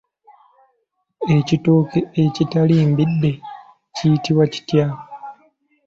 [1.35, 3.31] Ekitooke ekitali mbidde
[3.95, 4.85] kiyitibwa kitya?